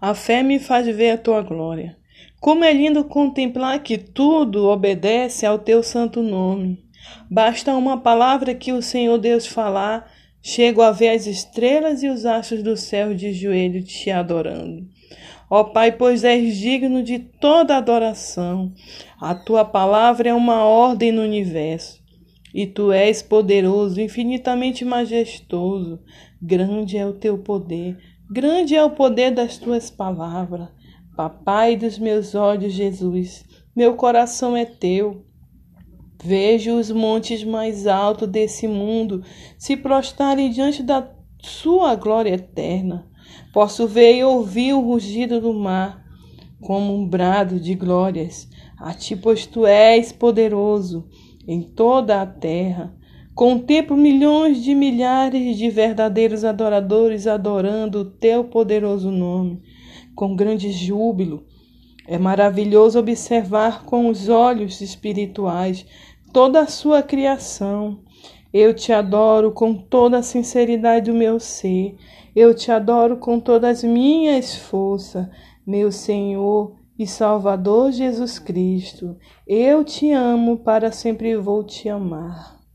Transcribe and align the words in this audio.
A 0.00 0.14
fé 0.14 0.42
me 0.42 0.58
faz 0.58 0.86
ver 0.86 1.12
a 1.12 1.18
tua 1.18 1.42
glória. 1.42 1.96
Como 2.40 2.64
é 2.64 2.72
lindo 2.72 3.04
contemplar 3.04 3.78
que 3.82 3.96
tudo 3.96 4.66
obedece 4.66 5.46
ao 5.46 5.58
teu 5.58 5.82
santo 5.82 6.22
nome. 6.22 6.84
Basta 7.30 7.74
uma 7.74 7.98
palavra 7.98 8.54
que 8.54 8.72
o 8.72 8.82
Senhor 8.82 9.16
Deus 9.18 9.46
falar, 9.46 10.10
chego 10.42 10.82
a 10.82 10.90
ver 10.90 11.10
as 11.10 11.26
estrelas 11.26 12.02
e 12.02 12.08
os 12.08 12.26
astros 12.26 12.62
do 12.62 12.76
céu 12.76 13.14
de 13.14 13.32
joelho 13.32 13.82
te 13.82 14.10
adorando. 14.10 14.86
Ó 15.48 15.64
Pai, 15.64 15.92
pois 15.92 16.24
és 16.24 16.56
digno 16.56 17.02
de 17.02 17.18
toda 17.18 17.76
adoração. 17.76 18.72
A 19.20 19.34
tua 19.34 19.64
palavra 19.64 20.30
é 20.30 20.34
uma 20.34 20.64
ordem 20.64 21.12
no 21.12 21.22
universo. 21.22 22.02
E 22.54 22.66
tu 22.66 22.90
és 22.90 23.22
poderoso, 23.22 24.00
infinitamente 24.00 24.84
majestoso. 24.84 26.00
Grande 26.40 26.96
é 26.96 27.06
o 27.06 27.12
teu 27.12 27.38
poder, 27.38 27.98
grande 28.32 28.74
é 28.74 28.82
o 28.82 28.90
poder 28.90 29.30
das 29.30 29.58
tuas 29.58 29.90
palavras. 29.90 30.68
Papai 31.14 31.76
dos 31.76 31.98
meus 31.98 32.34
olhos, 32.34 32.72
Jesus, 32.72 33.44
meu 33.76 33.94
coração 33.94 34.56
é 34.56 34.64
teu. 34.64 35.26
Vejo 36.24 36.78
os 36.78 36.90
montes 36.90 37.44
mais 37.44 37.86
altos 37.86 38.26
desse 38.26 38.66
mundo 38.66 39.22
se 39.58 39.76
prostrarem 39.76 40.50
diante 40.50 40.82
da 40.82 41.06
sua 41.42 41.94
glória 41.94 42.30
eterna. 42.34 43.06
Posso 43.52 43.86
ver 43.86 44.16
e 44.16 44.24
ouvir 44.24 44.72
o 44.72 44.80
rugido 44.80 45.38
do 45.38 45.52
mar, 45.52 46.02
como 46.58 46.94
um 46.94 47.06
brado 47.06 47.60
de 47.60 47.74
glórias. 47.74 48.48
A 48.78 48.94
ti, 48.94 49.14
pois 49.14 49.44
tu 49.44 49.66
és 49.66 50.10
poderoso 50.10 51.06
em 51.46 51.60
toda 51.60 52.22
a 52.22 52.26
terra. 52.26 52.96
Contemplo 53.34 53.96
milhões 53.96 54.62
de 54.62 54.74
milhares 54.74 55.56
de 55.56 55.70
verdadeiros 55.70 56.44
adoradores 56.44 57.26
adorando 57.26 58.00
o 58.00 58.04
teu 58.04 58.44
poderoso 58.44 59.10
nome 59.10 59.62
com 60.14 60.36
grande 60.36 60.70
júbilo. 60.70 61.44
É 62.06 62.18
maravilhoso 62.18 62.98
observar 62.98 63.84
com 63.84 64.08
os 64.08 64.28
olhos 64.28 64.80
espirituais 64.80 65.86
toda 66.32 66.60
a 66.60 66.66
sua 66.66 67.02
criação. 67.02 68.00
Eu 68.52 68.74
te 68.74 68.92
adoro 68.92 69.52
com 69.52 69.74
toda 69.74 70.18
a 70.18 70.22
sinceridade 70.22 71.10
do 71.10 71.16
meu 71.16 71.40
ser. 71.40 71.96
Eu 72.34 72.54
te 72.54 72.70
adoro 72.70 73.16
com 73.16 73.40
todas 73.40 73.78
as 73.78 73.84
minhas 73.84 74.54
forças, 74.54 75.26
meu 75.66 75.90
Senhor 75.90 76.76
e 76.98 77.06
Salvador 77.06 77.92
Jesus 77.92 78.38
Cristo. 78.38 79.16
Eu 79.46 79.84
te 79.84 80.10
amo, 80.12 80.58
para 80.58 80.92
sempre 80.92 81.34
vou 81.36 81.64
te 81.64 81.88
amar. 81.88 82.61